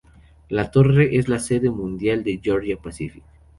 La 0.49 0.71
torre 0.71 1.15
es 1.17 1.27
la 1.27 1.37
sede 1.37 1.69
mundial 1.69 2.23
de 2.23 2.39
Georgia-Pacific. 2.43 3.23